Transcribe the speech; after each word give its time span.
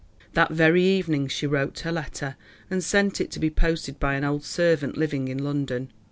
That 0.33 0.49
very 0.49 0.83
evening 0.83 1.27
she 1.27 1.45
wrote 1.45 1.81
her 1.81 1.91
letter 1.91 2.35
and 2.71 2.83
sent 2.83 3.21
it 3.21 3.29
to 3.33 3.39
be 3.39 3.51
posted 3.51 3.99
by 3.99 4.15
an 4.15 4.23
old 4.23 4.43
servant 4.43 4.97
living 4.97 5.27
in 5.27 5.37
London. 5.37 5.93